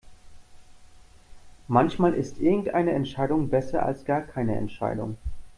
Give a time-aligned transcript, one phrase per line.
[1.67, 5.15] Manchmal ist irgendeine Entscheidung besser als gar keine Entscheidung.